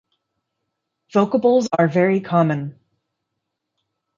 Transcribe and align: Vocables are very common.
Vocables 1.13 1.69
are 1.77 1.87
very 1.87 2.19
common. 2.21 2.75